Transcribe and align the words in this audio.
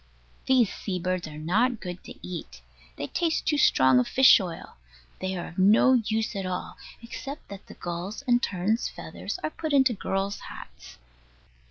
These 0.47 0.73
sea 0.73 0.97
birds 0.97 1.27
are 1.27 1.37
not 1.37 1.79
good 1.79 2.03
to 2.05 2.27
eat. 2.27 2.63
They 2.95 3.05
taste 3.05 3.45
too 3.45 3.59
strong 3.59 3.99
of 3.99 4.07
fish 4.07 4.39
oil. 4.39 4.77
They 5.19 5.37
are 5.37 5.49
of 5.49 5.59
no 5.59 5.93
use 5.93 6.35
at 6.35 6.43
all, 6.47 6.75
except 7.03 7.49
that 7.49 7.67
the 7.67 7.75
gulls' 7.75 8.23
and 8.25 8.41
terns' 8.41 8.89
feathers 8.89 9.37
are 9.43 9.51
put 9.51 9.73
into 9.73 9.93
girls' 9.93 10.39
hats. 10.49 10.97